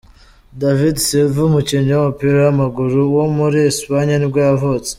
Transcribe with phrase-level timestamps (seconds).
[0.61, 4.89] David Silva, umukinnyi w’umupira w’amaguru wo muri Espagne nibwo yavutse.